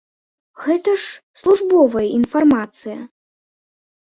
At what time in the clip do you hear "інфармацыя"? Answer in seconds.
2.21-2.97